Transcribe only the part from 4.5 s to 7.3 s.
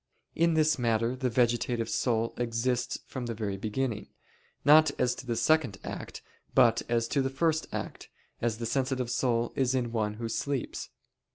not as to the second act, but as to the